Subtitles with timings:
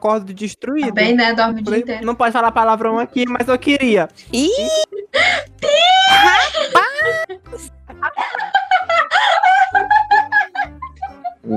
[0.00, 0.88] acordo destruído.
[0.88, 1.34] Tá bem, né?
[1.34, 2.06] Dorme o dia Falei, inteiro.
[2.06, 4.08] Não pode falar palavrão aqui, mas eu queria.
[4.32, 4.48] Ih!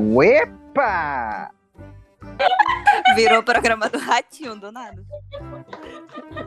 [0.04, 1.50] Uepa!
[3.16, 5.04] Virou o programa do Ratinho, do nada.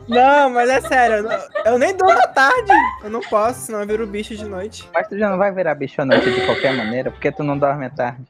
[0.07, 2.71] Não, mas é sério, eu, não- eu nem dou na tarde.
[3.03, 4.89] Eu não posso, senão eu viro bicho de noite.
[4.93, 7.57] Mas tu já não vai virar bicho à noite de qualquer maneira, porque tu não
[7.57, 8.23] dorme à tarde.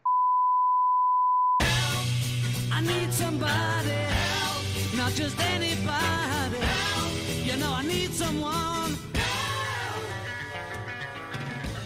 [2.78, 7.12] I need somebody help, not just anybody help.
[7.44, 8.96] You know I need someone.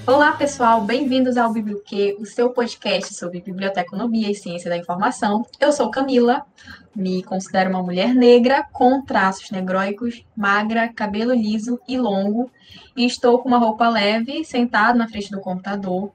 [0.05, 5.45] Olá, pessoal, bem-vindos ao Biblioquê, o seu podcast sobre biblioteconomia e ciência da informação.
[5.61, 6.45] Eu sou Camila,
[6.93, 12.51] me considero uma mulher negra com traços negroicos, magra, cabelo liso e longo,
[12.97, 16.11] e estou com uma roupa leve, sentado na frente do computador.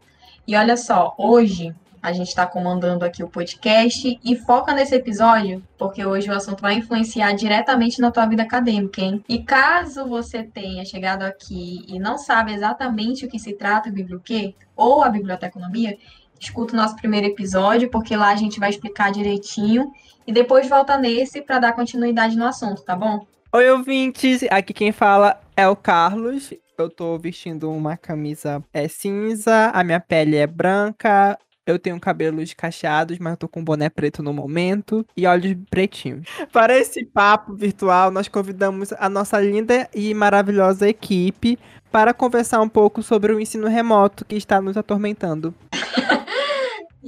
[0.47, 1.75] E olha só, hoje
[2.07, 6.61] a gente está comandando aqui o podcast e foca nesse episódio, porque hoje o assunto
[6.61, 9.25] vai influenciar diretamente na tua vida acadêmica, hein?
[9.29, 13.93] E caso você tenha chegado aqui e não sabe exatamente o que se trata o
[13.93, 15.99] biblioquê ou a biblioteconomia,
[16.39, 19.91] escuta o nosso primeiro episódio, porque lá a gente vai explicar direitinho
[20.25, 23.27] e depois volta nesse para dar continuidade no assunto, tá bom?
[23.53, 24.45] Oi, ouvintes.
[24.49, 26.55] Aqui quem fala é o Carlos.
[26.79, 32.55] Eu tô vestindo uma camisa é cinza, a minha pele é branca, eu tenho cabelos
[32.55, 36.27] cacheados, mas eu tô com boné preto no momento e olhos pretinhos.
[36.53, 41.59] Para esse papo virtual, nós convidamos a nossa linda e maravilhosa equipe
[41.91, 45.55] para conversar um pouco sobre o ensino remoto que está nos atormentando.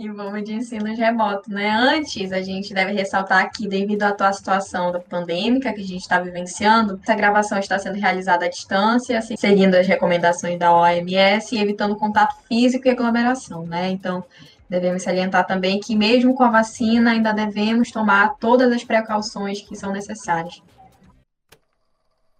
[0.00, 1.70] E vamos de ensino remoto, né?
[1.70, 6.02] Antes, a gente deve ressaltar que, devido à atual situação da pandêmica que a gente
[6.02, 11.52] está vivenciando, essa gravação está sendo realizada à distância, assim, seguindo as recomendações da OMS
[11.52, 13.90] e evitando contato físico e aglomeração, né?
[13.90, 14.24] Então,
[14.70, 19.74] devemos salientar também que, mesmo com a vacina, ainda devemos tomar todas as precauções que
[19.74, 20.62] são necessárias.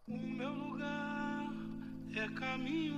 [0.07, 1.45] O meu lugar
[2.15, 2.89] é caminho.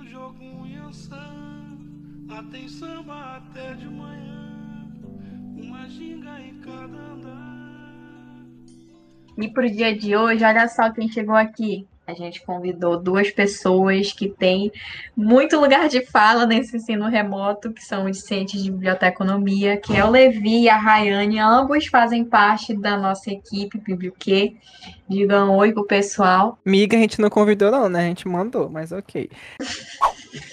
[2.31, 4.30] Lá tem samba até de manhã.
[5.61, 8.41] Uma ginga em cada andar.
[9.37, 11.87] E para o dia de hoje, olha só quem chegou aqui.
[12.07, 14.71] A gente convidou duas pessoas que têm
[15.15, 20.03] muito lugar de fala nesse ensino remoto, que são os discentes de biblioteconomia, que é
[20.03, 21.39] o Levi e a Rayane.
[21.39, 24.55] Ambos fazem parte da nossa equipe Biblioquê.
[25.07, 26.59] Digam oi pro pessoal.
[26.65, 27.99] Miga, a gente não convidou, não, né?
[27.99, 29.29] A gente mandou, mas ok.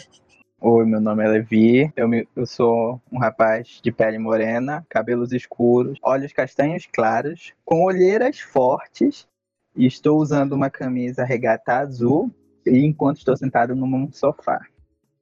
[0.70, 1.90] Oi, meu nome é Levi.
[1.96, 7.84] Eu, me- eu sou um rapaz de pele morena, cabelos escuros, olhos castanhos claros, com
[7.86, 9.26] olheiras fortes.
[9.74, 12.30] E estou usando uma camisa regata azul
[12.66, 14.60] e enquanto estou sentado num sofá.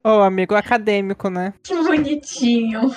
[0.02, 1.54] Ô, amigo acadêmico, né?
[1.62, 2.90] Que bonitinho.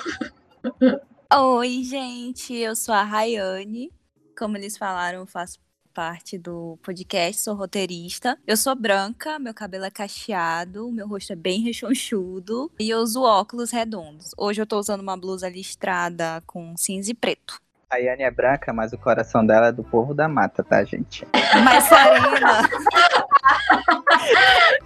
[1.32, 3.92] Oi, gente, eu sou a Rayane.
[4.36, 5.56] Como eles falaram, eu faço
[5.94, 8.38] parte do podcast, sou roteirista.
[8.46, 13.22] Eu sou branca, meu cabelo é cacheado, meu rosto é bem rechonchudo e eu uso
[13.22, 14.30] óculos redondos.
[14.36, 17.60] Hoje eu tô usando uma blusa listrada com cinza e preto.
[17.90, 21.26] A Yane é branca, mas o coração dela é do povo da mata, tá, gente?
[21.64, 22.68] Mas Serena!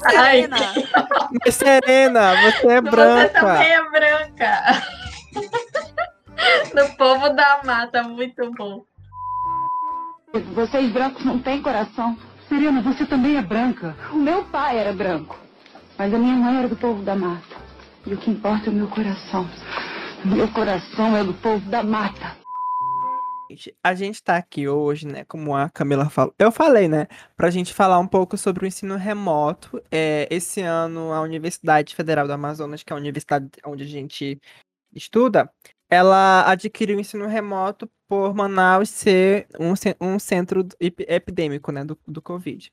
[0.10, 0.56] Serena!
[1.44, 3.40] Mas, Serena, você é Você branca.
[3.40, 4.82] também é branca.
[6.74, 8.84] Do povo da mata, muito bom.
[10.42, 12.16] Vocês brancos não têm coração.
[12.48, 13.96] Serena, você também é branca.
[14.12, 15.38] O meu pai era branco.
[15.96, 17.56] Mas a minha mãe era do povo da mata.
[18.04, 19.48] E o que importa é o meu coração.
[20.24, 22.36] Meu coração é do povo da mata.
[23.82, 26.34] A gente tá aqui hoje, né, como a Camila falou.
[26.36, 27.06] Eu falei, né,
[27.36, 29.80] pra gente falar um pouco sobre o ensino remoto.
[29.88, 34.40] É, esse ano, a Universidade Federal do Amazonas, que é a universidade onde a gente
[34.92, 35.48] estuda,
[35.94, 41.98] ela adquiriu o ensino remoto por Manaus ser um, um centro ep- epidêmico, né, do,
[42.06, 42.72] do Covid.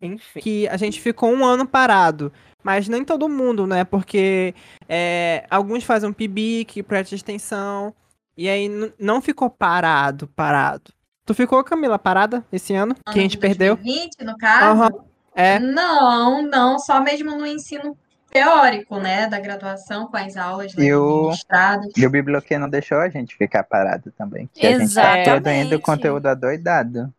[0.00, 2.32] Enfim, que a gente ficou um ano parado.
[2.62, 3.84] Mas nem todo mundo, né?
[3.84, 4.54] Porque
[4.88, 7.94] é, alguns fazem um PIBIC, projeto de extensão.
[8.36, 8.68] E aí
[8.98, 10.92] não ficou parado, parado.
[11.24, 12.94] Tu ficou, Camila, parada esse ano?
[12.94, 13.76] Que a gente Ano de perdeu?
[13.76, 14.64] 2020, no caso?
[14.82, 14.90] Aham.
[15.34, 15.58] É.
[15.58, 17.96] Não, não, só mesmo no ensino
[18.32, 21.92] teórico, né, da graduação, com as aulas né, E o- ministradas.
[21.96, 24.46] E o biblioquê não deixou a gente ficar parado também.
[24.46, 25.42] porque a gente tá Exatamente.
[25.42, 27.12] produzindo conteúdo adoidado.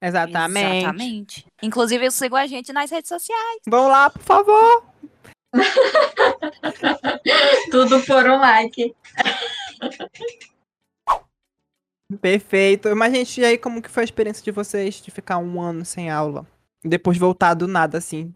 [0.00, 0.78] Exatamente.
[0.78, 1.46] Exatamente.
[1.62, 3.60] Inclusive, eu sigo a gente nas redes sociais.
[3.66, 4.84] Vão lá, por favor.
[7.70, 8.94] Tudo por um like.
[12.20, 12.94] Perfeito.
[12.96, 15.84] Mas, gente, e aí, como que foi a experiência de vocês de ficar um ano
[15.84, 16.46] sem aula?
[16.84, 18.34] Depois de voltar do nada, assim.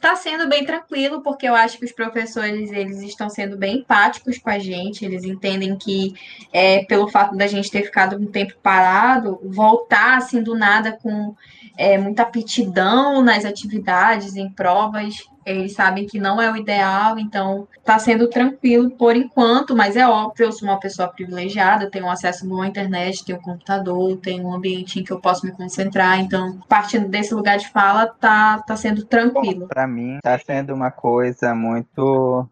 [0.00, 4.38] Tá sendo bem tranquilo, porque eu acho que os professores eles estão sendo bem empáticos
[4.38, 6.14] com a gente, eles entendem que
[6.52, 11.34] é, pelo fato da gente ter ficado um tempo parado, voltar assim do nada com
[11.76, 17.66] é, muita aptidão nas atividades, em provas, eles sabem que não é o ideal, então
[17.84, 22.60] tá sendo tranquilo por enquanto, mas é óbvio, eu sou uma pessoa privilegiada, tenho acesso
[22.60, 26.58] à internet, tenho um computador, tenho um ambiente em que eu posso me concentrar, então
[26.68, 29.68] partindo desse lugar de fala, tá, tá sendo tranquilo.
[29.68, 32.46] Para mim, tá sendo uma coisa muito,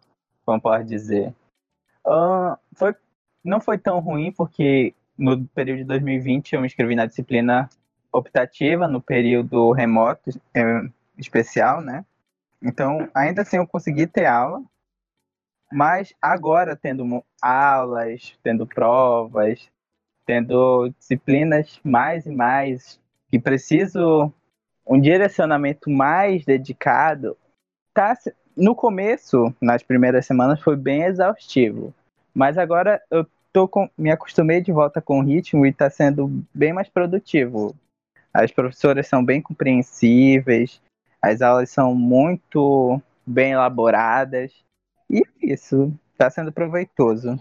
[0.45, 1.35] como pode dizer,
[2.07, 2.95] ah, foi,
[3.45, 7.69] não foi tão ruim, porque no período de 2020 eu me inscrevi na disciplina
[8.13, 10.89] optativa, no período remoto eh,
[11.19, 12.05] especial, né?
[12.63, 14.63] Então, ainda assim eu consegui ter aula,
[15.73, 19.69] mas agora tendo aulas, tendo provas,
[20.25, 23.01] tendo disciplinas mais e mais
[23.31, 24.33] que preciso
[24.87, 27.37] um direcionamento mais dedicado,
[27.93, 28.17] tá
[28.57, 31.93] no começo, nas primeiras semanas foi bem exaustivo,
[32.33, 36.45] mas agora eu tô com, me acostumei de volta com o ritmo e está sendo
[36.55, 37.75] bem mais produtivo.
[38.33, 40.81] As professoras são bem compreensíveis,
[41.27, 44.53] as aulas são muito bem elaboradas.
[45.11, 47.41] E é isso, está sendo proveitoso.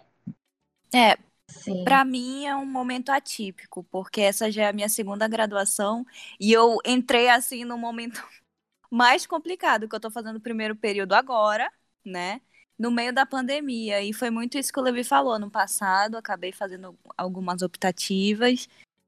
[0.93, 1.17] É,
[1.47, 1.83] Sim.
[1.83, 6.05] Pra mim é um momento atípico, porque essa já é a minha segunda graduação
[6.39, 8.21] e eu entrei assim no momento
[8.89, 11.71] mais complicado, que eu tô fazendo o primeiro período agora,
[12.03, 12.41] né?
[12.77, 14.01] No meio da pandemia.
[14.01, 15.39] E foi muito isso que o Levi falou.
[15.39, 18.67] No passado, acabei fazendo algumas optativas.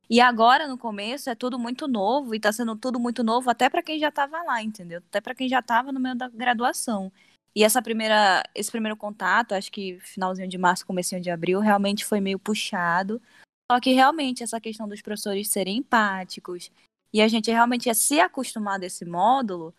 [0.09, 3.69] E agora, no começo, é tudo muito novo e tá sendo tudo muito novo até
[3.69, 4.99] pra quem já tava lá, entendeu?
[5.09, 7.11] Até pra quem já tava no meio da graduação.
[7.53, 12.05] E essa primeira, esse primeiro contato, acho que finalzinho de março, comecinho de abril, realmente
[12.05, 13.21] foi meio puxado.
[13.69, 16.71] Só que realmente essa questão dos professores serem empáticos
[17.11, 19.73] e a gente realmente ia se acostumar desse módulo,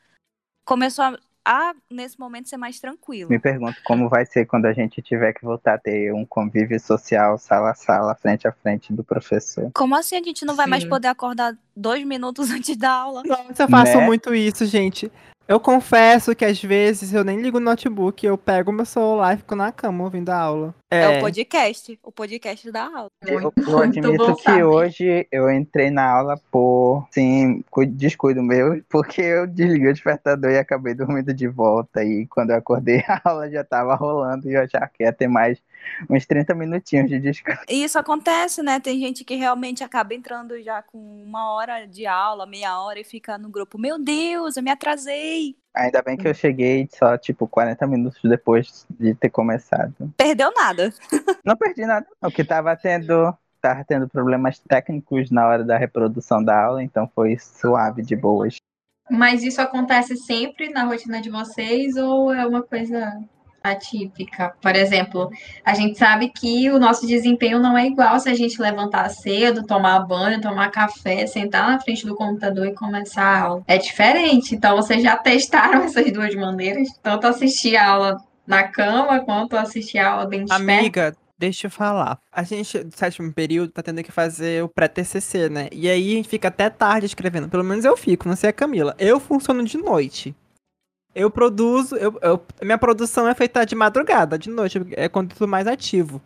[0.64, 3.30] começou a, a, nesse momento ser mais tranquilo.
[3.30, 6.78] Me pergunto como vai ser quando a gente tiver que voltar a ter um convívio
[6.78, 9.70] social, sala a sala, frente a frente do professor.
[9.72, 13.22] Como assim a gente não vai mais poder acordar dois minutos antes da aula?
[13.24, 14.04] Nossa, eu faço Né?
[14.04, 15.10] muito isso, gente.
[15.48, 19.38] Eu confesso que às vezes eu nem ligo o notebook, eu pego meu celular e
[19.38, 20.74] fico na cama ouvindo a aula.
[20.90, 23.10] É, o podcast, o podcast da aula.
[23.26, 24.64] Eu, Muito, eu muito admito bom que saber.
[24.64, 30.50] hoje eu entrei na aula por, sim, cu- descuido meu, porque eu desliguei o despertador
[30.50, 32.02] e acabei dormindo de volta.
[32.02, 35.62] E quando eu acordei, a aula já estava rolando e eu já queria ter mais
[36.08, 37.62] uns 30 minutinhos de descanso.
[37.68, 38.80] E isso acontece, né?
[38.80, 43.04] Tem gente que realmente acaba entrando já com uma hora de aula, meia hora, e
[43.04, 45.54] fica no grupo, meu Deus, eu me atrasei.
[45.78, 50.12] Ainda bem que eu cheguei só, tipo, 40 minutos depois de ter começado.
[50.16, 50.92] Perdeu nada.
[51.44, 56.42] Não perdi nada, não, que tava tendo, tava tendo problemas técnicos na hora da reprodução
[56.42, 58.56] da aula, então foi suave, de boas.
[59.08, 63.16] Mas isso acontece sempre na rotina de vocês ou é uma coisa
[63.70, 64.54] atípica?
[64.60, 65.30] Por exemplo,
[65.64, 69.66] a gente sabe que o nosso desempenho não é igual se a gente levantar cedo,
[69.66, 73.62] tomar banho, tomar café, sentar na frente do computador e começar a aula.
[73.66, 74.54] É diferente.
[74.54, 76.88] Então, vocês já testaram essas duas maneiras?
[77.02, 78.16] Tanto assistir a aula
[78.46, 80.46] na cama quanto assistir a aula bem?
[80.50, 82.18] Amiga, deixa eu falar.
[82.32, 85.68] A gente, do sétimo período, tá tendo que fazer o pré-TCC, né?
[85.70, 87.48] E aí a gente fica até tarde escrevendo.
[87.48, 88.96] Pelo menos eu fico, não sei a Camila.
[88.98, 90.34] Eu funciono de noite.
[91.14, 95.36] Eu produzo, eu, eu- minha produção é feita de madrugada, de noite, é quando eu
[95.36, 96.20] tô mais ativo.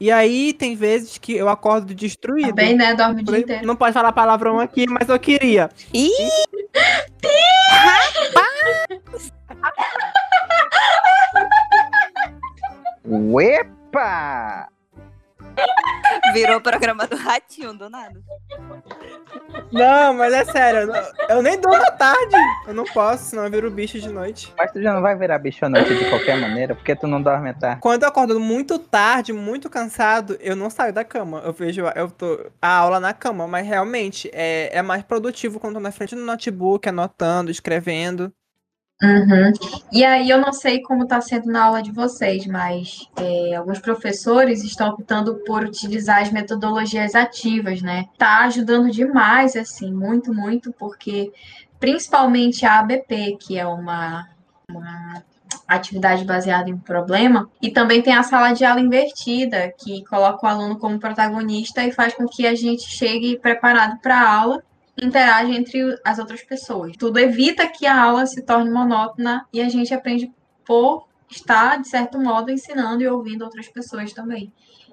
[0.00, 2.48] E aí tem vezes que eu acordo destruído.
[2.48, 2.94] Também, né?
[2.94, 3.66] Dorme o dia inteiro.
[3.66, 5.70] Não pode falar palavrão aqui, mas eu queria.
[5.92, 6.10] Ih,
[13.04, 14.68] Uepa!
[16.34, 18.20] Virou o programa do Ratinho, do nada.
[19.72, 22.36] Não, mas é sério, eu, não- eu nem dou na tarde.
[22.66, 24.52] Eu não posso, senão eu viro bicho de noite.
[24.56, 27.20] Mas tu já não vai virar bicho à noite de qualquer maneira, porque tu não
[27.20, 27.80] dorme à tarde.
[27.80, 31.40] Quando eu acordo muito tarde, muito cansado, eu não saio da cama.
[31.44, 35.74] Eu vejo eu tô, a aula na cama, mas realmente é, é mais produtivo quando
[35.76, 38.32] eu tô na frente do notebook, anotando, escrevendo.
[39.04, 39.52] Uhum.
[39.92, 43.78] E aí, eu não sei como está sendo na aula de vocês, mas é, alguns
[43.78, 48.06] professores estão optando por utilizar as metodologias ativas, né?
[48.16, 51.30] Tá ajudando demais, assim, muito, muito, porque
[51.78, 54.26] principalmente a ABP, que é uma,
[54.70, 55.22] uma
[55.68, 60.48] atividade baseada em problema, e também tem a sala de aula invertida, que coloca o
[60.48, 64.62] aluno como protagonista e faz com que a gente chegue preparado para a aula
[65.00, 66.96] interage entre as outras pessoas.
[66.96, 70.32] Tudo evita que a aula se torne monótona e a gente aprende
[70.64, 74.52] por estar, de certo modo, ensinando e ouvindo outras pessoas também.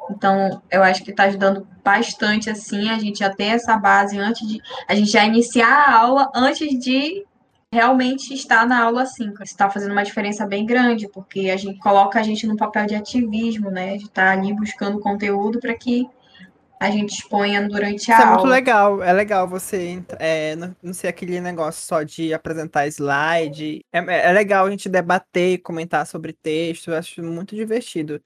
[0.10, 4.48] Então, eu acho que está ajudando bastante, assim, a gente já ter essa base antes
[4.48, 4.60] de.
[4.88, 7.24] A gente já iniciar a aula antes de
[7.72, 9.44] realmente estar na aula síncrona.
[9.44, 12.96] Está fazendo uma diferença bem grande, porque a gente coloca a gente num papel de
[12.96, 13.98] ativismo, né?
[13.98, 16.10] De estar ali buscando conteúdo para que
[16.82, 18.38] a gente exponha durante a Isso é aula.
[18.38, 23.86] muito legal, é legal você é, não, não ser aquele negócio só de apresentar slide.
[23.94, 28.20] É, é legal a gente debater, comentar sobre texto, eu acho muito divertido.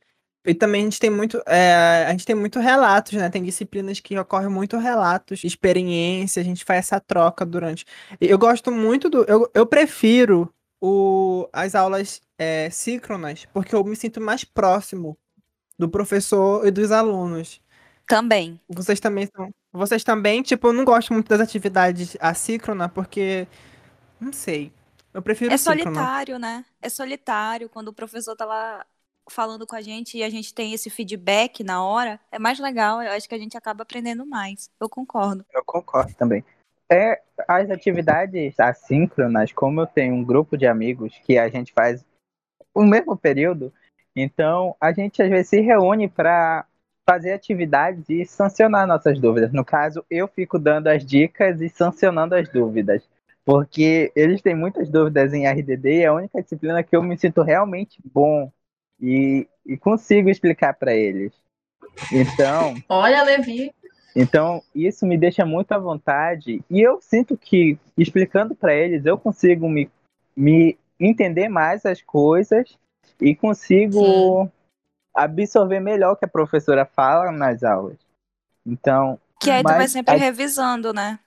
[0.46, 3.30] E também a gente tem muito, é, a gente tem muito relatos, né?
[3.30, 7.84] Tem disciplinas que ocorrem muito relatos, experiência, a gente faz essa troca durante.
[8.22, 9.26] Eu gosto muito do.
[9.26, 15.18] Eu, eu prefiro o, as aulas é, síncronas, porque eu me sinto mais próximo
[15.78, 17.60] do professor e dos alunos.
[18.08, 18.60] Também.
[18.70, 19.50] Vocês também são.
[19.74, 23.48] Vocês também, tipo, eu não gosto muito das atividades assíncrona, porque.
[24.20, 24.72] Não sei.
[25.14, 25.84] Eu prefiro É síncrona.
[25.84, 26.66] solitário, né?
[26.82, 28.86] É solitário quando o professor tá lá
[29.30, 32.20] falando com a gente e a gente tem esse feedback na hora.
[32.32, 34.70] É mais legal, eu acho que a gente acaba aprendendo mais.
[34.80, 35.46] Eu concordo.
[35.54, 36.44] Eu concordo também.
[36.92, 42.06] É, as atividades assíncronas, como eu tenho um grupo de amigos que a gente faz
[42.74, 43.74] o mesmo período,
[44.16, 46.66] então a gente às vezes se reúne para
[47.08, 49.54] fazer atividades e sancionar nossas dúvidas.
[49.54, 53.04] No caso, eu fico dando as dicas e sancionando as dúvidas,
[53.46, 57.18] porque eles têm muitas dúvidas em RDD e é a única disciplina que eu me
[57.18, 58.52] sinto realmente bom
[59.00, 61.32] e, e consigo explicar para eles.
[62.12, 63.72] Então, Olha, Levi,
[64.16, 69.18] então, isso me deixa muito à vontade e eu sinto que, explicando para eles, eu
[69.18, 69.90] consigo me,
[70.36, 72.78] me entender mais as coisas
[73.20, 74.50] e consigo
[75.16, 77.98] absorver melhor o que a professora fala nas aulas.
[78.66, 81.20] Então, Que aí tu vai sempre a- revisando, né?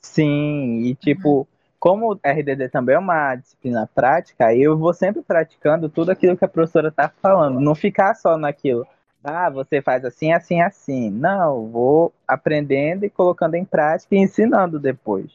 [0.00, 1.46] sim, e tipo,
[1.78, 6.44] como o RDD também é uma disciplina prática, eu vou sempre praticando tudo aquilo que
[6.44, 8.86] a professora tá falando, não ficar só naquilo.
[9.22, 11.10] Ah, você faz assim, assim, assim.
[11.10, 15.30] Não, vou aprendendo e colocando em prática e ensinando depois.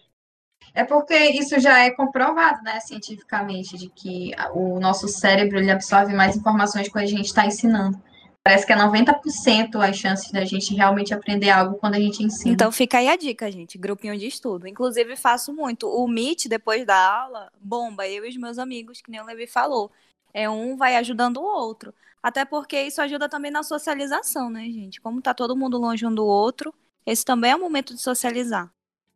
[0.74, 6.14] É porque isso já é comprovado, né, cientificamente, de que o nosso cérebro ele absorve
[6.14, 8.02] mais informações quando a gente está ensinando.
[8.44, 12.54] Parece que é 90% as chances da gente realmente aprender algo quando a gente ensina.
[12.54, 13.78] Então fica aí a dica, gente.
[13.78, 14.68] Grupinho de estudo.
[14.68, 15.88] Inclusive, faço muito.
[15.88, 18.06] O Meet, depois da aula, bomba.
[18.06, 19.90] Eu e os meus amigos, que nem o Levi falou.
[20.34, 21.94] É um vai ajudando o outro.
[22.22, 25.00] Até porque isso ajuda também na socialização, né, gente?
[25.00, 26.74] Como tá todo mundo longe um do outro,
[27.06, 28.70] esse também é o momento de socializar.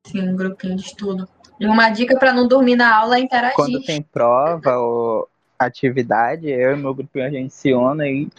[0.05, 1.27] Sim, um grupinho de estudo.
[1.59, 3.55] E uma dica para não dormir na aula é interagir.
[3.55, 5.27] Quando tem prova ou
[5.57, 8.29] atividade, eu e meu grupinho a gente se une e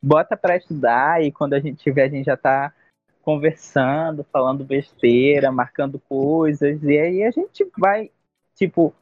[0.00, 2.72] bota para estudar e quando a gente tiver, a gente já tá
[3.22, 8.10] conversando, falando besteira, marcando coisas, e aí a gente vai,
[8.54, 8.94] tipo,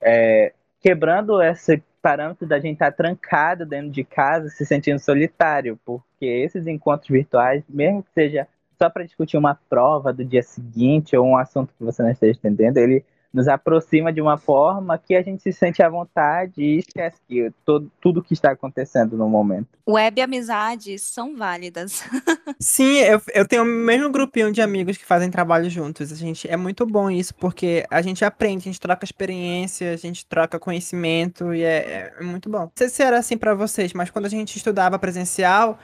[0.00, 6.24] é, quebrando esse parâmetro da gente estar trancado dentro de casa, se sentindo solitário, porque
[6.24, 8.48] esses encontros virtuais, mesmo que seja
[8.84, 12.38] só para discutir uma prova do dia seguinte ou um assunto que você não esteja
[12.38, 16.78] entendendo, ele nos aproxima de uma forma que a gente se sente à vontade e
[16.78, 19.66] esquece que todo, tudo que está acontecendo no momento.
[19.88, 22.04] Web amizades são válidas.
[22.60, 26.12] Sim, eu, eu tenho o mesmo grupinho de amigos que fazem trabalho juntos.
[26.12, 29.96] A gente, é muito bom isso, porque a gente aprende, a gente troca experiência, a
[29.96, 32.60] gente troca conhecimento e é, é muito bom.
[32.60, 35.76] Não sei se era assim pra vocês, mas quando a gente estudava presencial,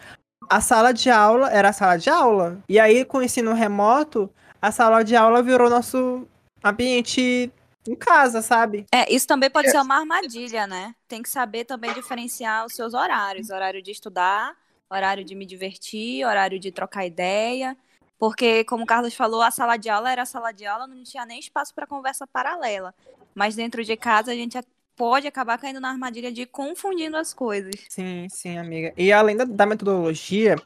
[0.50, 2.58] a sala de aula era a sala de aula.
[2.68, 4.28] E aí, com o ensino remoto,
[4.60, 6.26] a sala de aula virou nosso
[6.62, 7.52] ambiente
[7.86, 8.84] em casa, sabe?
[8.92, 10.92] É, isso também pode ser uma armadilha, né?
[11.06, 13.48] Tem que saber também diferenciar os seus horários.
[13.48, 14.56] Horário de estudar,
[14.90, 17.76] horário de me divertir, horário de trocar ideia.
[18.18, 21.04] Porque, como o Carlos falou, a sala de aula era a sala de aula, não
[21.04, 22.92] tinha nem espaço para conversa paralela.
[23.36, 24.58] Mas dentro de casa a gente
[25.00, 27.72] pode acabar caindo na armadilha de ir confundindo as coisas.
[27.88, 28.92] Sim, sim, amiga.
[28.98, 30.56] E além da, da metodologia,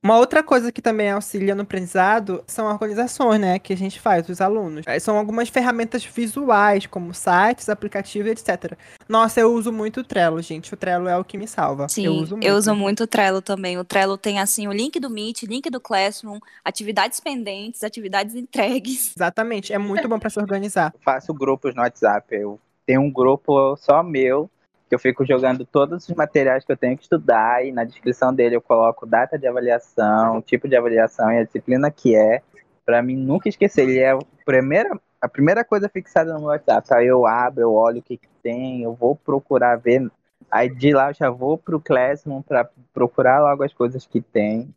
[0.00, 4.28] uma outra coisa que também auxilia no aprendizado são organizações, né, que a gente faz,
[4.28, 4.84] os alunos.
[5.00, 8.78] São algumas ferramentas visuais, como sites, aplicativos, etc.
[9.08, 10.72] Nossa, eu uso muito o Trello, gente.
[10.72, 11.88] O Trello é o que me salva.
[11.88, 12.46] Sim, eu uso muito.
[12.46, 13.76] eu uso muito o Trello também.
[13.76, 19.16] O Trello tem, assim, o link do Meet, link do Classroom, atividades pendentes, atividades entregues.
[19.16, 20.94] Exatamente, é muito bom pra se organizar.
[21.00, 22.32] faço grupos no WhatsApp.
[22.36, 24.50] Eu tenho um grupo só meu,
[24.88, 28.34] que eu fico jogando todos os materiais que eu tenho que estudar, e na descrição
[28.34, 32.42] dele eu coloco data de avaliação, tipo de avaliação e a disciplina que é,
[32.84, 33.88] para mim nunca esquecer.
[33.88, 36.92] Ele é a primeira, a primeira coisa fixada no meu WhatsApp.
[36.92, 40.10] Aí eu abro, eu olho o que, que tem, eu vou procurar ver.
[40.50, 44.68] Aí de lá eu já vou pro Classroom para procurar logo as coisas que tem.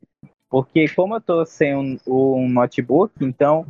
[0.49, 3.65] Porque como eu tô sem um, um notebook, então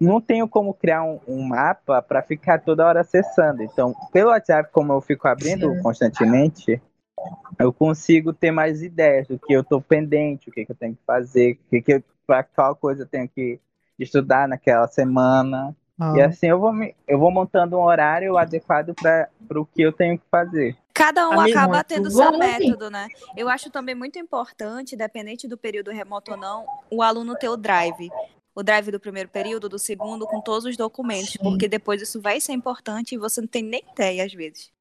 [0.00, 3.62] não tenho como criar um, um mapa para ficar toda hora acessando.
[3.62, 5.82] Então, pelo WhatsApp, como eu fico abrindo Sim.
[5.82, 6.80] constantemente,
[7.58, 10.94] eu consigo ter mais ideias do que eu estou pendente, o que, que eu tenho
[10.94, 13.58] que fazer, o que, que para qual coisa eu tenho que
[13.98, 15.74] estudar naquela semana.
[16.14, 19.92] E assim eu vou, me, eu vou montando um horário adequado para o que eu
[19.92, 20.76] tenho que fazer.
[20.92, 23.08] Cada um Amigo, acaba tendo seu método, né?
[23.34, 27.56] Eu acho também muito importante, independente do período remoto ou não, o aluno ter o
[27.56, 28.10] drive.
[28.56, 31.40] O drive do primeiro período, do segundo, com todos os documentos, Sim.
[31.42, 34.72] porque depois isso vai ser importante e você não tem nem ideia às vezes.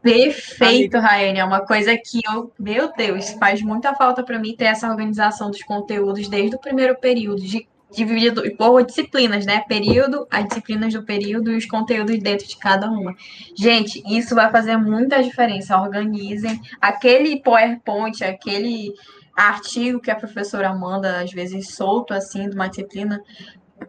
[0.00, 1.40] Perfeito, Raiane.
[1.40, 5.50] É uma coisa que eu, meu Deus, faz muita falta para mim ter essa organização
[5.50, 9.64] dos conteúdos desde o primeiro período, de, dividido por disciplinas, né?
[9.66, 13.12] Período, as disciplinas do período e os conteúdos dentro de cada uma.
[13.56, 15.80] Gente, isso vai fazer muita diferença.
[15.80, 18.94] Organizem aquele PowerPoint, aquele
[19.36, 23.22] artigo que a professora manda, às vezes solto assim, de uma disciplina.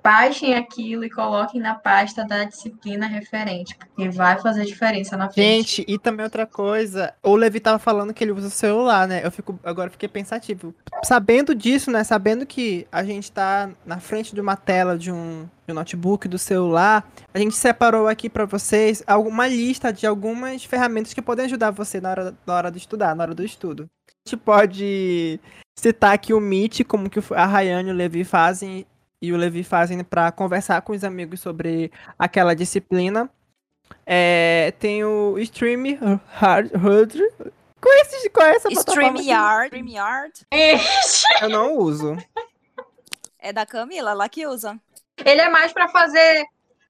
[0.04, 5.78] Baixem aquilo e coloquem na pasta da disciplina referente, porque vai fazer diferença na frente.
[5.78, 9.22] Gente, e também outra coisa, o Levi tava falando que ele usa o celular, né?
[9.24, 10.76] Eu fico, agora fiquei pensativo.
[11.06, 12.04] Sabendo disso, né?
[12.04, 16.28] Sabendo que a gente tá na frente de uma tela de um, de um notebook,
[16.28, 21.46] do celular, a gente separou aqui pra vocês alguma lista de algumas ferramentas que podem
[21.46, 23.90] ajudar você na hora, na hora de estudar, na hora do estudo.
[24.28, 25.40] Gente pode
[25.80, 28.86] citar aqui o Meet, como que a Rayane e o Levi fazem
[29.22, 33.30] e o Levi fazem para conversar com os amigos sobre aquela disciplina.
[34.06, 36.72] É, tem o Stream Hard
[37.80, 39.18] Qual é, esse, qual é essa plataforma?
[39.18, 40.34] StreamYard, StreamYard
[41.42, 42.18] Eu não uso.
[43.40, 44.78] é da Camila, lá que usa.
[45.24, 46.46] Ele é mais para fazer.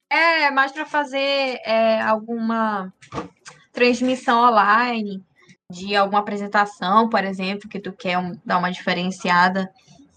[0.09, 2.91] É, mais para fazer é, alguma
[3.71, 5.23] transmissão online
[5.71, 9.69] de alguma apresentação, por exemplo, que tu quer um- dar uma diferenciada.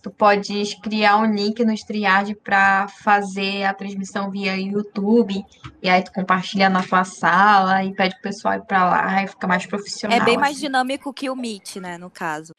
[0.02, 5.44] Tu podes criar um link no StreamYard para fazer a transmissão via YouTube,
[5.82, 9.26] e aí tu compartilha na tua sala e pede pro pessoal ir para lá e
[9.28, 10.18] fica mais profissional.
[10.18, 10.66] É bem mais assim.
[10.66, 12.52] dinâmico que o Meet, né, no caso.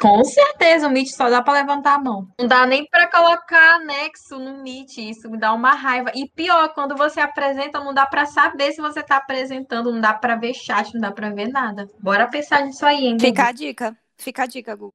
[0.00, 2.26] Com certeza, o Meet só dá para levantar a mão.
[2.38, 6.10] Não dá nem para colocar anexo no Meet, isso me dá uma raiva.
[6.14, 10.12] E pior, quando você apresenta, não dá para saber se você está apresentando, não dá
[10.12, 11.88] para ver chat, não dá para ver nada.
[12.00, 13.18] Bora pensar nisso aí, hein?
[13.18, 13.48] Fica Gugu?
[13.48, 13.96] a dica.
[14.16, 14.94] Fica a dica, Google.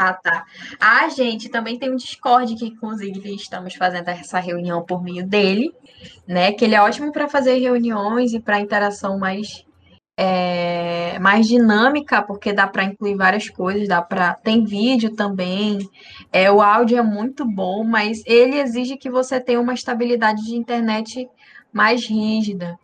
[0.00, 0.46] Ah, tá.
[0.78, 5.74] Ah, gente, também tem um Discord que, inclusive, estamos fazendo essa reunião por meio dele,
[6.24, 6.52] né?
[6.52, 9.64] Que ele é ótimo para fazer reuniões e para interação mais
[10.20, 15.78] é, mais dinâmica, porque dá para incluir várias coisas, dá para tem vídeo também.
[16.32, 20.56] É, o áudio é muito bom, mas ele exige que você tenha uma estabilidade de
[20.56, 21.28] internet
[21.72, 22.76] mais rígida.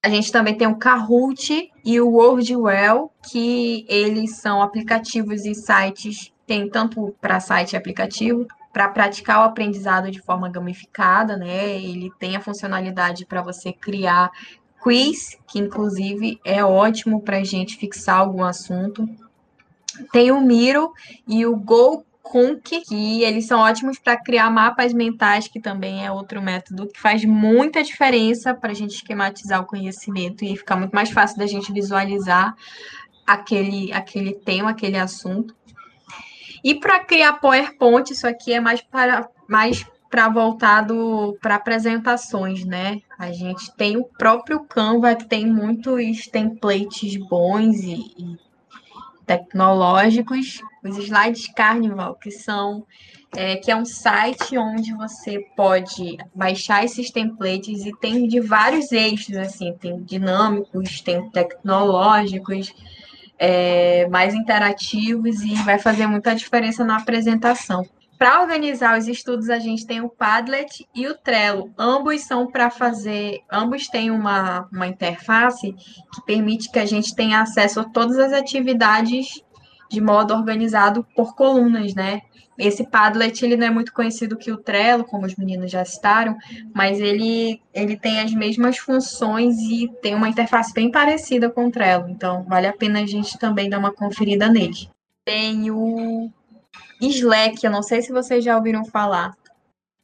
[0.00, 6.32] A gente também tem o Kahoot e o WordWell, que eles são aplicativos e sites,
[6.46, 11.80] tem tanto para site e aplicativo, para praticar o aprendizado de forma gamificada, né?
[11.80, 14.30] Ele tem a funcionalidade para você criar
[14.86, 19.04] quiz, que inclusive é ótimo para a gente fixar algum assunto.
[20.12, 20.92] Tem o Miro
[21.26, 26.40] e o GoKunk, que eles são ótimos para criar mapas mentais, que também é outro
[26.40, 31.10] método que faz muita diferença para a gente esquematizar o conhecimento e ficar muito mais
[31.10, 32.54] fácil da gente visualizar
[33.26, 35.52] aquele, aquele tema, aquele assunto.
[36.62, 43.00] E para criar PowerPoint, isso aqui é mais para mais para voltado para apresentações, né?
[43.18, 48.38] A gente tem o próprio Canva que tem muitos templates bons e, e
[49.24, 52.86] tecnológicos, os Slides Carnival, que são
[53.34, 58.92] é, que é um site onde você pode baixar esses templates e tem de vários
[58.92, 62.72] eixos, assim, tem dinâmicos, tem tecnológicos,
[63.38, 67.86] é, mais interativos e vai fazer muita diferença na apresentação.
[68.18, 71.70] Para organizar os estudos, a gente tem o Padlet e o Trello.
[71.76, 75.74] Ambos são para fazer, ambos têm uma, uma interface
[76.12, 79.42] que permite que a gente tenha acesso a todas as atividades
[79.90, 82.22] de modo organizado por colunas, né?
[82.58, 86.36] Esse Padlet ele não é muito conhecido que o Trello, como os meninos já citaram,
[86.74, 91.70] mas ele, ele tem as mesmas funções e tem uma interface bem parecida com o
[91.70, 92.08] Trello.
[92.08, 94.88] Então, vale a pena a gente também dar uma conferida nele.
[95.24, 96.30] Tem o
[97.00, 99.36] Slack, eu não sei se vocês já ouviram falar.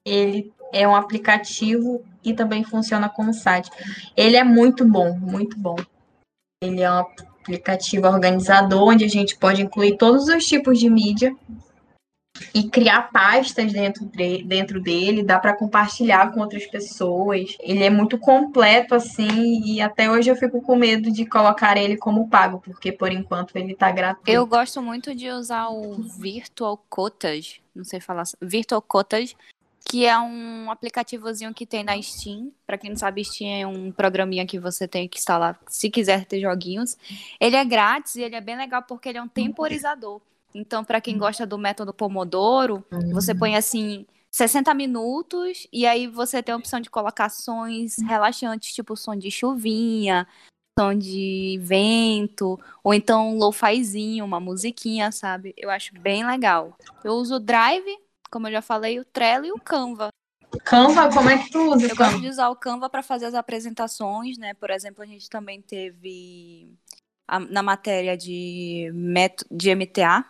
[0.05, 3.71] Ele é um aplicativo e também funciona como site.
[4.17, 5.77] Ele é muito bom, muito bom.
[6.63, 11.35] Ele é um aplicativo organizador onde a gente pode incluir todos os tipos de mídia
[12.55, 17.57] e criar pastas dentro, de, dentro dele, dá para compartilhar com outras pessoas.
[17.61, 21.97] Ele é muito completo assim e até hoje eu fico com medo de colocar ele
[21.97, 24.31] como pago, porque por enquanto ele está gratuito.
[24.31, 29.35] Eu gosto muito de usar o Virtual Cotas, não sei falar, Virtual Cotas,
[29.85, 32.53] que é um aplicativozinho que tem na Steam.
[32.67, 36.25] Para quem não sabe, Steam é um programinha que você tem que instalar se quiser
[36.25, 36.97] ter joguinhos.
[37.41, 40.21] Ele é grátis e ele é bem legal porque ele é um temporizador.
[40.55, 46.43] Então, para quem gosta do método Pomodoro, você põe assim 60 minutos, e aí você
[46.43, 50.27] tem a opção de colocações relaxantes, tipo som de chuvinha,
[50.79, 55.53] som de vento, ou então um lo-fizinho, uma musiquinha, sabe?
[55.57, 56.77] Eu acho bem legal.
[57.05, 57.85] Eu uso o Drive,
[58.31, 60.09] como eu já falei, o Trello e o Canva.
[60.65, 63.35] Canva, como é que tu usa Eu gosto de usar o Canva para fazer as
[63.35, 64.55] apresentações, né?
[64.55, 66.73] Por exemplo, a gente também teve
[67.29, 70.25] a- na matéria de, meto- de MTA,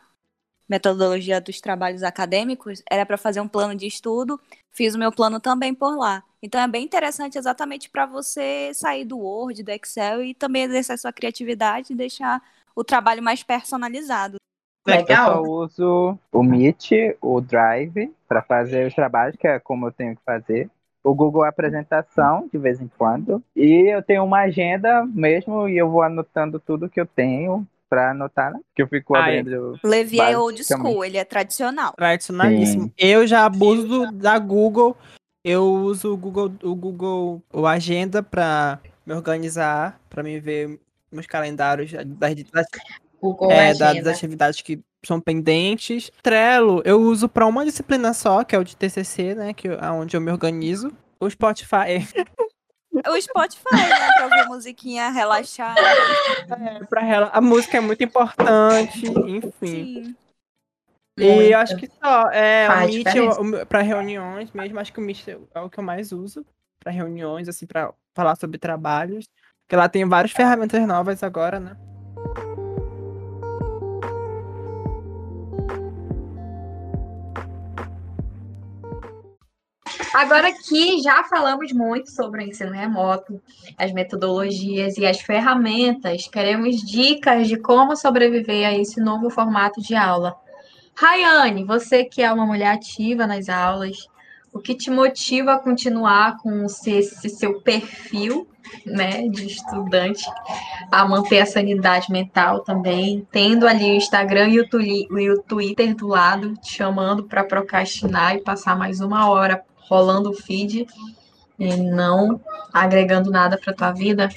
[0.73, 4.41] metodologia dos trabalhos acadêmicos, era para fazer um plano de estudo.
[4.71, 6.25] Fiz o meu plano também por lá.
[6.43, 10.99] Então é bem interessante exatamente para você sair do Word, do Excel e também exercer
[10.99, 12.43] sua criatividade e deixar
[12.75, 14.37] o trabalho mais personalizado.
[14.87, 15.45] Eu Legal.
[15.45, 20.17] só uso o Meet, o Drive, para fazer os trabalhos, que é como eu tenho
[20.17, 20.71] que fazer.
[21.05, 23.43] O Google Apresentação, de vez em quando.
[23.55, 28.13] E eu tenho uma agenda mesmo, e eu vou anotando tudo que eu tenho para
[28.13, 28.59] anotar, né?
[28.75, 29.39] Que eu fico Ai.
[29.41, 29.79] abrindo.
[29.85, 31.93] Levi é old school, ele é tradicional.
[31.93, 32.85] Tradicionalíssimo.
[32.85, 32.93] Sim.
[32.97, 34.97] Eu já abuso do- da Google.
[35.45, 41.27] Eu uso o Google, o Google, o Agenda pra me organizar, pra me ver meus
[41.27, 42.67] calendários das, das,
[43.51, 46.11] é, das atividades que são pendentes.
[46.23, 49.91] Trello eu uso pra uma disciplina só, que é o de TCC, né, que é
[49.91, 50.91] onde eu me organizo.
[51.21, 51.99] O Spotify
[52.95, 54.13] O Spotify, né?
[54.17, 55.75] Pra ouvir musiquinha, relaxar.
[55.79, 57.31] é pra ela.
[57.33, 59.51] A música é muito importante, enfim.
[60.05, 60.17] Sim.
[61.19, 61.55] E eu Muito.
[61.57, 63.41] acho que só, é, Faz o Meet, diferença.
[63.41, 66.45] eu- pra reuniões mesmo, acho que o Meet é o que eu mais uso
[66.83, 69.27] pra reuniões, assim, pra falar sobre trabalhos.
[69.67, 71.77] Porque lá tem várias ferramentas novas agora, né?
[80.15, 83.41] Agora que já falamos muito sobre o ensino remoto,
[83.79, 89.95] as metodologias e as ferramentas, queremos dicas de como sobreviver a esse novo formato de
[89.95, 90.37] aula.
[90.95, 94.07] Rayane, você que é uma mulher ativa nas aulas,
[94.53, 98.47] o que te motiva a continuar com esse, seu perfil
[98.85, 100.25] né, de estudante,
[100.91, 106.55] a manter a sanidade mental também, tendo ali o Instagram e o Twitter do lado,
[106.59, 110.87] te chamando para procrastinar e passar mais uma hora rolando o feed
[111.59, 112.41] e não
[112.73, 114.29] agregando nada para tua vida?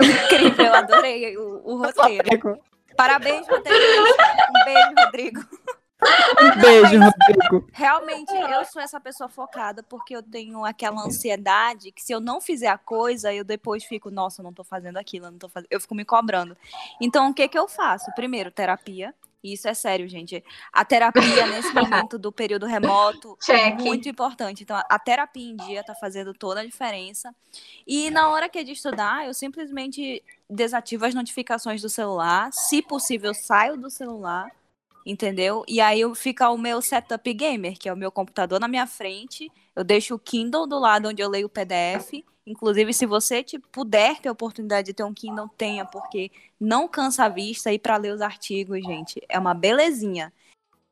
[0.00, 2.58] Incrível, eu adorei o, o roteiro.
[2.96, 4.24] Parabéns, roteirista.
[4.48, 5.40] Um beijo, Rodrigo.
[6.40, 7.68] Um beijo, Rodrigo.
[7.72, 12.40] Realmente, eu sou essa pessoa focada porque eu tenho aquela ansiedade que se eu não
[12.40, 15.48] fizer a coisa, eu depois fico, nossa, eu não tô fazendo aquilo, eu não tô
[15.48, 15.68] fazendo.
[15.70, 16.56] Eu fico me cobrando.
[17.00, 18.12] Então, o que que eu faço?
[18.14, 19.14] Primeiro, terapia.
[19.42, 20.42] E Isso é sério, gente.
[20.72, 23.80] A terapia nesse momento do período remoto é Check.
[23.80, 24.62] muito importante.
[24.62, 27.34] Então, a terapia em dia tá fazendo toda a diferença.
[27.86, 32.52] E na hora que é de estudar, eu simplesmente desativo as notificações do celular.
[32.52, 34.50] Se possível, saio do celular,
[35.08, 35.64] entendeu?
[35.66, 39.50] E aí fica o meu setup gamer, que é o meu computador na minha frente.
[39.74, 42.22] Eu deixo o Kindle do lado onde eu leio o PDF.
[42.46, 46.86] Inclusive, se você tipo, puder ter a oportunidade de ter um Kindle, tenha, porque não
[46.86, 50.30] cansa a vista e para ler os artigos, gente, é uma belezinha.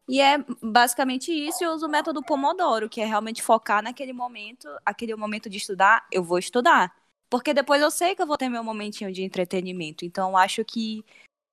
[0.09, 4.69] E é basicamente isso, eu uso o método Pomodoro, que é realmente focar naquele momento,
[4.85, 6.95] aquele momento de estudar, eu vou estudar.
[7.29, 10.05] Porque depois eu sei que eu vou ter meu momentinho de entretenimento.
[10.05, 11.05] Então, acho que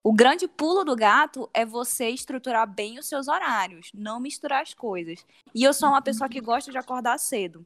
[0.03, 4.73] o grande pulo do gato é você estruturar bem os seus horários, não misturar as
[4.73, 5.25] coisas.
[5.55, 7.65] E eu sou uma pessoa que gosta de acordar cedo,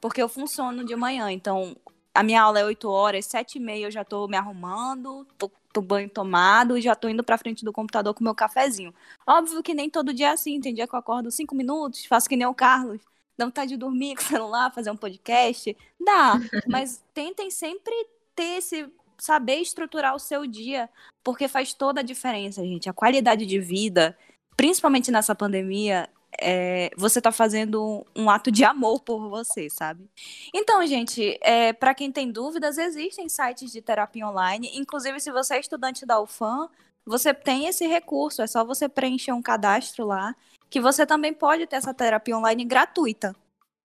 [0.00, 1.32] porque eu funciono de manhã.
[1.32, 1.76] Então,
[2.14, 5.50] a minha aula é 8 horas, 7 e meia eu já tô me arrumando, tô,
[5.72, 8.94] tô banho tomado e já tô indo pra frente do computador com meu cafezinho.
[9.26, 12.28] Óbvio que nem todo dia é assim, tem dia que eu acordo 5 minutos, faço
[12.28, 13.00] que nem o Carlos,
[13.36, 15.76] dá vontade de dormir com o celular, fazer um podcast.
[15.98, 16.34] Dá,
[16.68, 17.92] mas tentem sempre
[18.36, 18.88] ter esse
[19.22, 20.90] saber estruturar o seu dia,
[21.22, 22.90] porque faz toda a diferença, gente.
[22.90, 24.18] A qualidade de vida,
[24.56, 30.10] principalmente nessa pandemia, é, você tá fazendo um ato de amor por você, sabe?
[30.52, 34.72] Então, gente, é, para quem tem dúvidas, existem sites de terapia online.
[34.74, 36.68] Inclusive, se você é estudante da UFAM,
[37.06, 38.42] você tem esse recurso.
[38.42, 40.34] É só você preencher um cadastro lá,
[40.68, 43.36] que você também pode ter essa terapia online gratuita.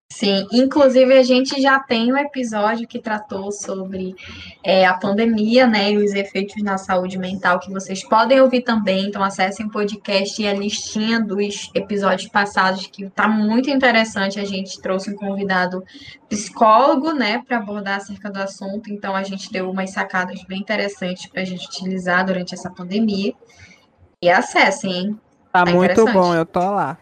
[0.10, 4.16] Sim, inclusive a gente já tem um episódio que tratou sobre
[4.64, 9.06] é, a pandemia, né, e os efeitos na saúde mental que vocês podem ouvir também.
[9.06, 14.40] Então acessem o podcast e a listinha dos episódios passados que tá muito interessante.
[14.40, 15.84] A gente trouxe um convidado
[16.30, 18.90] psicólogo, né, para abordar acerca do assunto.
[18.90, 23.34] Então a gente deu umas sacadas bem interessantes para a gente utilizar durante essa pandemia.
[24.22, 25.20] E acessem, hein?
[25.52, 26.98] Tá Tá muito bom, eu tô lá.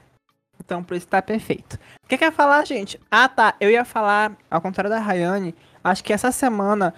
[0.65, 1.75] Então, por isso tá perfeito.
[2.04, 2.99] O que quer falar, gente?
[3.10, 3.54] Ah, tá.
[3.60, 6.93] Eu ia falar, ao contrário da Rayane, acho que essa semana,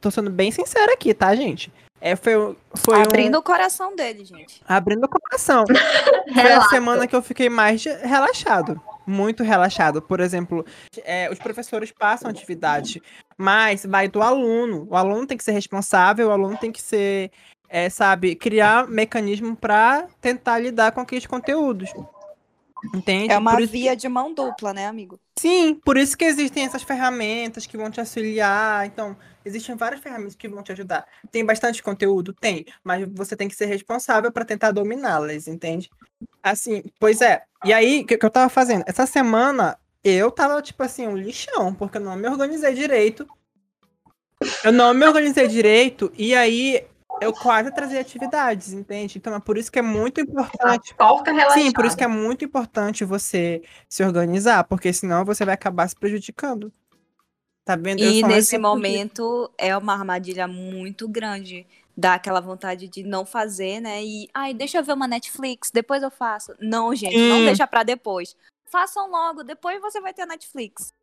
[0.00, 1.72] tô sendo bem sincero aqui, tá, gente?
[2.00, 4.62] É, foi foi um- Abrindo o coração dele, gente.
[4.66, 5.64] abrindo o coração.
[6.32, 8.80] Foi a semana que eu fiquei mais relaxado.
[9.06, 10.00] muito relaxado.
[10.00, 10.64] Por exemplo,
[11.04, 13.02] é, os professores passam atividade,
[13.36, 14.86] mas vai do aluno.
[14.88, 17.32] O aluno tem que ser responsável, o aluno tem que ser,
[17.68, 21.90] é, sabe, criar mecanismo para tentar lidar com aqueles conteúdos.
[22.94, 23.32] Entende?
[23.32, 25.20] É uma Por via de mão dupla, né, amigo?
[25.38, 28.86] Sim, por isso que existem essas ferramentas que vão te auxiliar.
[28.86, 31.06] Então, existem várias ferramentas que vão te ajudar.
[31.30, 32.32] Tem bastante conteúdo?
[32.32, 35.90] Tem, mas você tem que ser responsável para tentar dominá-las, entende?
[36.42, 37.42] Assim, pois é.
[37.64, 38.84] E aí, o que, que eu tava fazendo?
[38.86, 43.26] Essa semana, eu tava, tipo assim, um lixão, porque eu não me organizei direito.
[44.64, 46.86] Eu não me organizei direito, e aí
[47.20, 49.18] eu quase atrasei atividades, entende?
[49.18, 50.94] Então, é por isso que é muito importante.
[50.94, 51.60] Porca relaxada.
[51.60, 55.88] Sim, por isso que é muito importante você se organizar, porque senão você vai acabar
[55.88, 56.72] se prejudicando.
[57.64, 58.00] Tá vendo?
[58.00, 61.66] Eu E nesse momento é uma armadilha muito grande.
[61.96, 64.02] Dá aquela vontade de não fazer, né?
[64.02, 66.54] E, ai, deixa eu ver uma Netflix, depois eu faço.
[66.58, 67.44] Não, gente, não Sim.
[67.44, 68.34] deixa pra depois.
[68.64, 70.94] Façam logo, depois você vai ter a Netflix.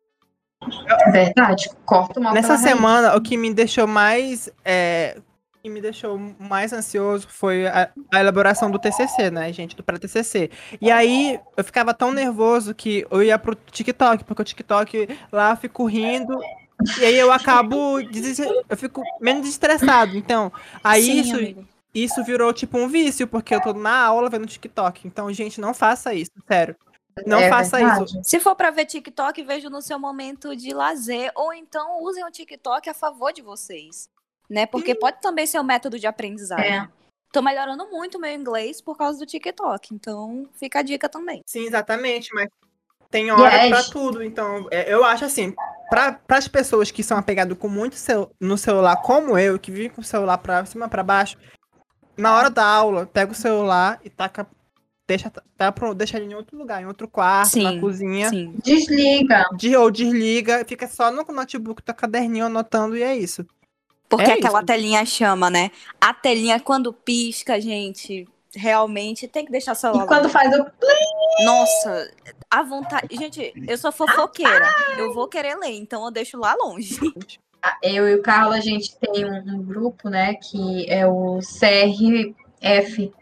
[1.12, 4.50] Verdade, corta uma Nessa semana, o que me deixou mais.
[4.64, 5.20] É,
[5.68, 9.76] que me deixou mais ansioso foi a, a elaboração do TCC, né, gente?
[9.76, 10.50] Do pré-TCC.
[10.80, 15.50] E aí, eu ficava tão nervoso que eu ia pro TikTok, porque o TikTok lá
[15.52, 16.40] eu fico rindo.
[17.00, 18.00] E aí eu acabo.
[18.00, 20.16] Eu fico menos estressado.
[20.16, 20.50] Então,
[20.82, 21.68] aí Sim, isso, amigo.
[21.94, 25.06] isso virou tipo um vício, porque eu tô na aula vendo TikTok.
[25.06, 26.74] Então, gente, não faça isso, sério.
[27.26, 28.04] Não É faça verdade.
[28.04, 28.20] isso.
[28.22, 31.32] Se for pra ver TikTok, vejo no seu momento de lazer.
[31.34, 34.08] Ou então usem o TikTok a favor de vocês.
[34.48, 34.66] Né?
[34.66, 36.76] Porque pode também ser um método de aprendizagem.
[36.78, 36.88] É.
[37.30, 39.94] Tô melhorando muito o meu inglês por causa do TikTok.
[39.94, 41.42] Então, fica a dica também.
[41.46, 42.48] Sim, exatamente, mas
[43.10, 43.68] tem hora Yes.
[43.68, 44.22] pra tudo.
[44.22, 45.54] Então, é, eu acho assim,
[45.90, 49.90] para as pessoas que são apegadas com muito cel- no celular, como eu, que vivem
[49.90, 51.36] com o celular pra cima pra baixo,
[52.16, 54.46] na hora da aula, pega o celular e taca.
[55.06, 58.28] Deixa, tá, pro- deixa ele em outro lugar, em outro quarto, na Sim, cozinha.
[58.28, 58.54] Sim.
[58.62, 59.44] Desliga.
[59.56, 63.46] De, ou desliga, fica só no notebook, teu caderninho anotando e é isso.
[64.08, 64.66] Porque É aquela isso.
[64.66, 65.70] telinha chama, né?
[66.00, 70.04] A telinha, quando pisca, gente, realmente tem que deixar o celular.
[70.04, 70.66] E quando faz o.
[71.44, 72.10] Nossa,
[72.50, 73.14] a vontade.
[73.16, 74.68] Gente, eu sou fofoqueira.
[74.96, 76.98] Eu vou querer ler, então eu deixo lá longe.
[77.82, 83.12] Eu e o Carlos, a gente tem um, um grupo, né, que é o CRF,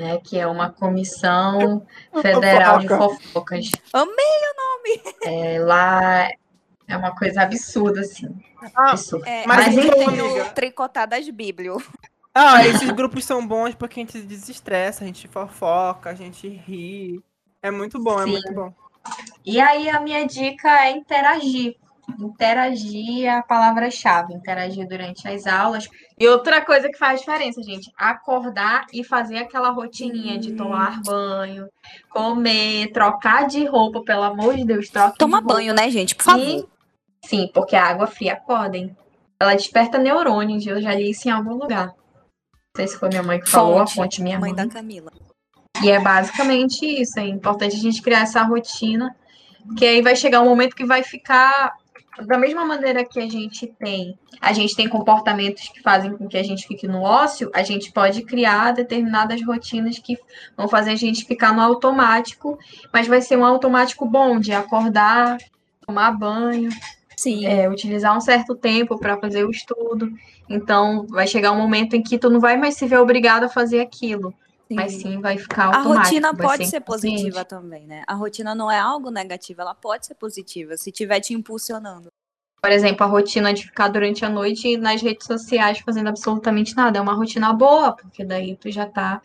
[0.00, 1.86] né, que é uma comissão
[2.22, 3.70] federal de fofocas.
[3.92, 4.24] Amei
[5.24, 6.30] É, lá
[6.88, 8.28] é uma coisa absurda, assim.
[8.74, 9.28] Ah, absurda.
[9.28, 11.82] É, Mas mas eu amiga- tenho tricotadas bíblio.
[12.34, 16.48] Ah, esses grupos são bons porque a gente se desestressa, a gente fofoca, a gente
[16.48, 17.20] ri.
[17.62, 18.30] É muito bom, é Sim.
[18.32, 18.72] muito bom.
[19.44, 21.76] E aí a minha dica é interagir.
[22.20, 25.88] Interagir é a palavra-chave, interagir durante as aulas.
[26.18, 31.68] E outra coisa que faz diferença, gente, acordar e fazer aquela rotininha de tomar banho,
[32.10, 35.54] comer, trocar de roupa, pelo amor de Deus, troca Toma de roupa.
[35.54, 36.14] banho, né, gente?
[36.14, 36.42] Por favor.
[36.42, 36.75] E-
[37.24, 38.96] sim, porque a água fria acorda, hein?
[39.38, 41.88] Ela desperta neurônios, eu já li isso em algum lugar.
[41.88, 41.94] Não
[42.76, 44.66] sei se foi minha mãe que falou, a fonte minha mãe mãe.
[44.66, 45.12] da Camila.
[45.82, 47.18] E é basicamente isso.
[47.18, 49.14] É importante a gente criar essa rotina,
[49.76, 51.74] que aí vai chegar um momento que vai ficar
[52.24, 54.18] da mesma maneira que a gente tem.
[54.40, 57.92] A gente tem comportamentos que fazem com que a gente fique no ócio, a gente
[57.92, 60.18] pode criar determinadas rotinas que
[60.56, 62.58] vão fazer a gente ficar no automático,
[62.92, 65.36] mas vai ser um automático bom de acordar,
[65.86, 66.70] tomar banho,
[67.18, 67.46] Sim.
[67.46, 70.12] é, utilizar um certo tempo para fazer o estudo.
[70.48, 73.48] Então, vai chegar um momento em que tu não vai mais se ver obrigado a
[73.48, 74.34] fazer aquilo,
[74.70, 76.04] mas sim vai ficar A automático.
[76.04, 77.16] rotina vai pode ser inconsciente.
[77.16, 78.02] positiva também, né?
[78.06, 82.08] A rotina não é algo negativo, ela pode ser positiva, se tiver te impulsionando.
[82.60, 86.98] Por exemplo, a rotina de ficar durante a noite nas redes sociais fazendo absolutamente nada.
[86.98, 89.22] É uma rotina boa, porque daí tu já tá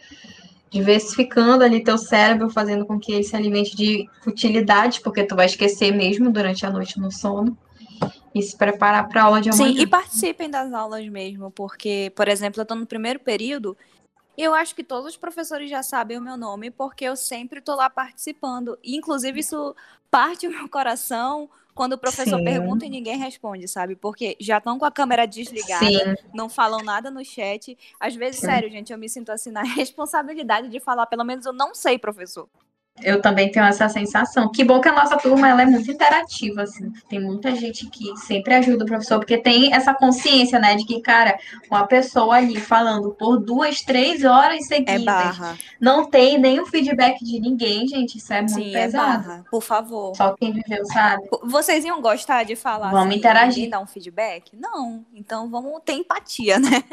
[0.70, 5.46] diversificando ali teu cérebro, fazendo com que ele se alimente de futilidades, porque tu vai
[5.46, 7.58] esquecer mesmo durante a noite no sono.
[8.34, 9.74] E se preparar para a aula de amanhã.
[9.74, 13.78] Sim, e participem das aulas mesmo, porque, por exemplo, eu tô no primeiro período
[14.38, 17.62] e eu acho que todos os professores já sabem o meu nome, porque eu sempre
[17.62, 18.78] tô lá participando.
[18.84, 19.76] E, inclusive, isso
[20.10, 22.44] parte o meu coração quando o professor Sim.
[22.44, 23.96] pergunta e ninguém responde, sabe?
[23.96, 27.78] Porque já estão com a câmera desligada, Sim, não falam nada no chat.
[28.00, 28.48] Às vezes, Sim.
[28.48, 31.98] sério, gente, eu me sinto assim na responsabilidade de falar, pelo menos eu não sei,
[31.98, 32.50] professor.
[33.04, 34.52] Eu também tenho essa sensação.
[34.52, 36.92] Que bom que a nossa turma ela é muito interativa, assim.
[37.10, 41.02] Tem muita gente que sempre ajuda o professor, porque tem essa consciência, né, de que,
[41.02, 41.38] cara,
[41.70, 45.58] uma pessoa ali falando por duas, três horas É seguidas, barra.
[45.80, 48.18] não tem nenhum feedback de ninguém, gente.
[48.18, 49.24] Isso é muito Sim, é pesado.
[49.28, 49.46] barra.
[49.50, 50.16] Por favor.
[50.16, 51.24] Só quem viveu sabe.
[51.44, 53.70] Vocês iam gostar de falar Vamos assim, interagir.
[53.70, 54.52] dar um feedback?
[54.56, 55.04] Não.
[55.14, 56.84] Então vamos ter empatia, né?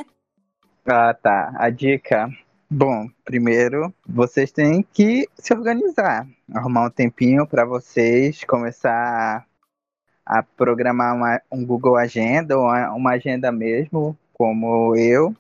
[0.87, 1.53] Ah, tá.
[1.59, 2.31] A dica
[2.71, 9.47] Bom, primeiro vocês têm que se organizar, arrumar um tempinho para vocês começar
[10.25, 15.35] a programar uma- um Google Agenda ou uma, agenda mesmo, como eu.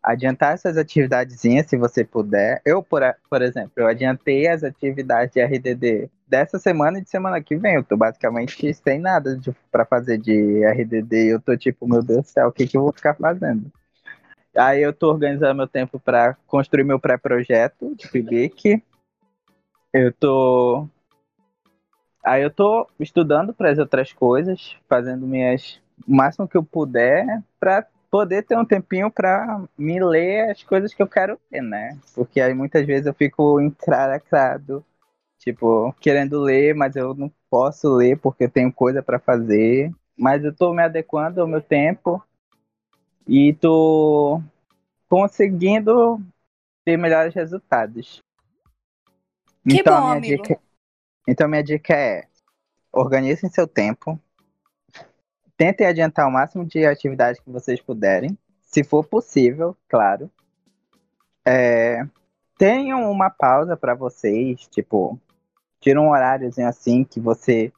[0.00, 2.62] Adiantar essas atividadezinhas se você puder.
[2.64, 7.42] Eu, por, por exemplo, eu adiantei as atividades de RDD dessa semana e de semana
[7.42, 7.74] que vem.
[7.74, 9.36] Eu tô basicamente sem nada
[9.70, 11.32] para fazer de RDD.
[11.32, 13.70] Eu tô tipo, meu Deus do céu, o que, que eu vou ficar fazendo?
[14.56, 18.82] Aí eu tô organizando meu tempo para construir meu pré-projeto de PIBIC.
[19.92, 20.86] Eu tô.
[22.24, 25.80] Aí eu tô estudando para as outras coisas, fazendo minhas.
[26.06, 30.92] o máximo que eu puder, para poder ter um tempinho para me ler as coisas
[30.92, 31.98] que eu quero ler, né?
[32.14, 34.84] Porque aí muitas vezes eu fico encraracrado,
[35.38, 39.90] tipo, querendo ler, mas eu não posso ler porque eu tenho coisa para fazer.
[40.16, 42.22] Mas eu tô me adequando ao meu tempo
[43.26, 44.42] e tô
[45.08, 46.20] conseguindo
[46.84, 48.22] ter melhores resultados.
[49.68, 50.42] Que então, bom, minha amigo.
[50.42, 50.60] dica,
[51.28, 52.26] então minha dica é
[52.92, 54.20] organizem seu tempo.
[55.56, 60.30] Tentem adiantar o máximo de atividades que vocês puderem, se for possível, claro.
[61.46, 62.04] É,
[62.58, 65.20] tenham uma pausa para vocês, tipo,
[65.80, 67.72] tira um horáriozinho assim que você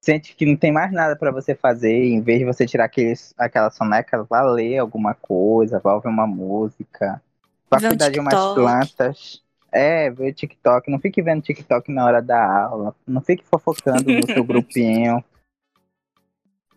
[0.00, 3.34] sente que não tem mais nada para você fazer, em vez de você tirar aqueles,
[3.36, 7.22] aquela soneca, vá ler alguma coisa, vá ouvir uma música,
[7.70, 9.42] vá um cuidar de umas plantas.
[9.72, 14.26] É, ver TikTok, não fique vendo TikTok na hora da aula, não fique fofocando no
[14.26, 15.22] seu grupinho.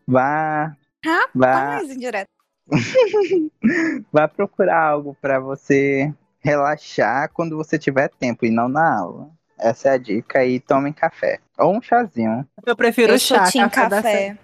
[0.05, 0.75] Vá,
[1.33, 2.27] vá, Rapaz, indireto.
[4.11, 9.31] vá procurar algo para você relaxar quando você tiver tempo e não na aula.
[9.57, 11.39] Essa é a dica e tomem café.
[11.57, 12.47] Ou um chazinho.
[12.65, 14.37] Eu prefiro Eu sou chá, Tim café Café.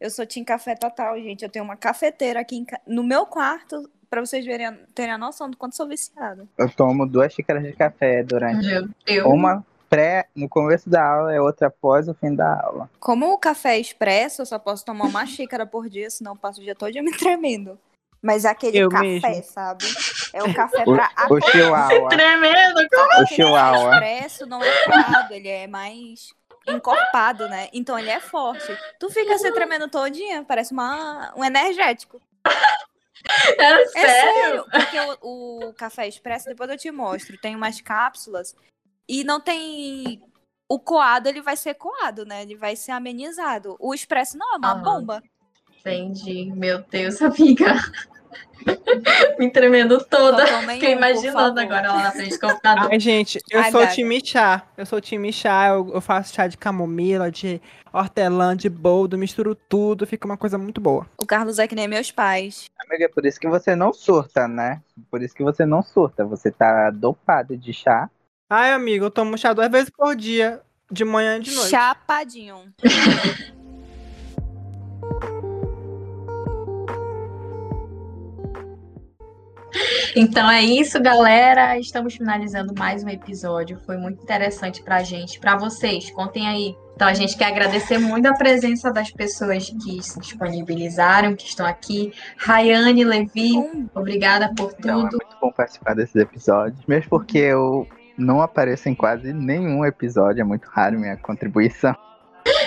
[0.00, 1.42] Eu sou Tim Café total, gente.
[1.42, 5.18] Eu tenho uma cafeteira aqui em ca- no meu quarto, pra vocês verem, terem a
[5.18, 6.46] noção do quanto sou viciada.
[6.58, 9.26] Eu tomo duas xícaras de café durante Meu Deus.
[9.26, 12.90] uma pré no começo da aula e outra após o fim da aula.
[13.00, 16.38] Como o café é expresso, eu só posso tomar uma xícara por dia, senão eu
[16.38, 17.78] passo o dia todo me tremendo.
[18.20, 19.42] Mas é aquele Eu café, mesmo.
[19.44, 19.84] sabe?
[20.32, 22.08] É o café O, pra o chihuahua.
[22.08, 22.78] Tremendo.
[22.78, 23.92] O Aquele chihuahua.
[23.94, 26.34] expresso não é coado, ele é mais
[26.66, 27.68] encorpado, né?
[27.72, 28.66] Então ele é forte.
[28.98, 32.20] Tu fica se tremendo todinha, parece uma, um energético.
[33.58, 34.04] É É sério?
[34.04, 38.54] sério, porque o, o café expresso, depois eu te mostro, tem umas cápsulas
[39.08, 40.22] e não tem.
[40.68, 42.42] O coado, ele vai ser coado, né?
[42.42, 43.76] Ele vai ser amenizado.
[43.80, 45.22] O expresso não, é uma bomba.
[45.80, 46.52] Entendi.
[46.54, 47.74] Meu Deus, amiga.
[49.38, 50.46] Me tremendo toda.
[50.72, 52.88] Fiquei imaginando agora lá na frente do computador.
[52.90, 53.92] Ai, gente, eu Ai, sou Gaga.
[53.92, 54.62] time chá.
[54.76, 55.68] Eu sou time chá.
[55.68, 57.60] Eu, eu faço chá de camomila, de
[57.92, 61.06] hortelã, de boldo, misturo tudo, fica uma coisa muito boa.
[61.18, 62.66] O Carlos é que nem meus pais.
[62.86, 64.82] Amiga, é por isso que você não surta, né?
[65.10, 66.24] Por isso que você não surta.
[66.24, 68.10] Você tá dopado de chá.
[68.48, 71.70] Ai, amigo, eu tomo chá duas vezes por dia, de manhã e de noite.
[71.70, 72.72] Chapadinho.
[80.18, 81.78] Então é isso, galera.
[81.78, 83.78] Estamos finalizando mais um episódio.
[83.84, 86.10] Foi muito interessante pra gente, pra vocês.
[86.10, 86.74] Contem aí.
[86.94, 91.66] Então a gente quer agradecer muito a presença das pessoas que se disponibilizaram, que estão
[91.66, 92.14] aqui.
[92.38, 93.52] Rayane, Levi,
[93.94, 95.18] obrigada por Então, é tudo.
[95.22, 96.80] muito bom participar desses episódios.
[96.86, 100.40] Mesmo porque eu não apareço em quase nenhum episódio.
[100.40, 101.94] É muito raro minha contribuição.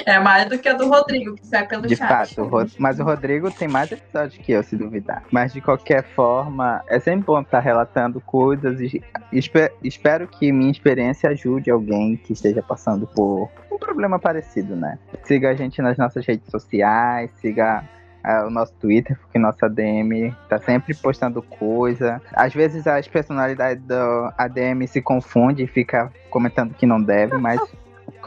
[0.06, 2.36] É mais do que a do Rodrigo, que sai pelo De chat.
[2.36, 5.24] fato, o mas o Rodrigo tem mais episódios que eu, se duvidar.
[5.32, 10.72] Mas de qualquer forma, é sempre bom estar relatando coisas e espe- espero que minha
[10.72, 14.98] experiência ajude alguém que esteja passando por um problema parecido, né?
[15.24, 17.84] Siga a gente nas nossas redes sociais, siga
[18.24, 22.22] ah, o nosso Twitter, porque nossa ADM tá sempre postando coisa.
[22.34, 27.60] Às vezes as personalidades do ADM se confundem e fica comentando que não deve, mas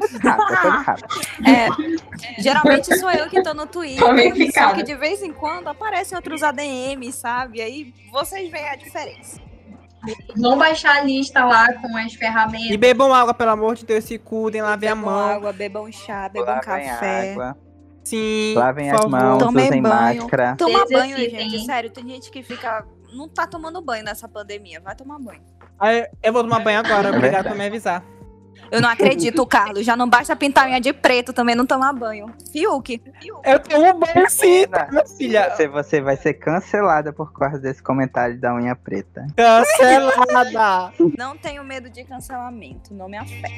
[1.46, 1.68] É,
[2.42, 6.42] geralmente sou eu que tô no Twitter, só que de vez em quando aparecem outros
[6.42, 7.60] ADMs, sabe?
[7.60, 9.40] Aí vocês veem a diferença.
[10.36, 12.76] Vão baixar a lista lá com as E ferramentas.
[12.76, 15.30] bebam água, pelo amor de Deus, se cuidem, lavem a Bebam mão.
[15.30, 17.30] água, bebam chá, bebam Lavem café.
[17.32, 17.56] água,
[18.04, 20.22] Sim, lavem as mãos, Tomem usem banho.
[20.22, 20.56] máscara.
[20.56, 21.64] Toma Se banho, gente.
[21.64, 22.84] Sério, tem gente que fica.
[23.14, 24.80] Não tá tomando banho nessa pandemia.
[24.80, 25.42] Vai tomar banho.
[25.78, 27.48] Ai, eu vou tomar banho agora, obrigado verdade.
[27.50, 28.02] por me avisar.
[28.72, 29.84] Eu não acredito, Carlos.
[29.84, 32.26] Já não basta pintar unha de preto, também não tomar banho.
[32.50, 33.02] Fiuk.
[33.44, 35.50] Eu tomo banho sim, tá, minha filha.
[35.50, 39.26] Você, você vai ser cancelada por causa desse comentário da unha preta.
[39.36, 40.92] Cancelada.
[41.18, 42.94] Não tenho medo de cancelamento.
[42.94, 43.52] Não me afeta.